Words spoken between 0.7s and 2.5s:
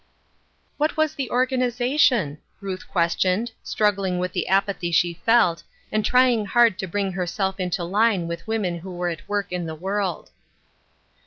"What was the organization?"